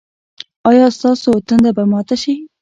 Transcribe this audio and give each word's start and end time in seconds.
ایا 0.69 0.87
ستاسو 0.97 1.29
تنده 1.47 1.71
به 1.75 1.83
ماته 1.91 2.15
شي؟ 2.21 2.33